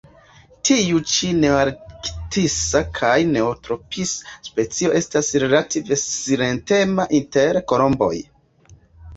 [0.67, 8.15] Tiu ĉi nearktisa kaj neotropisa specio estas relative silentema inter kolomboj.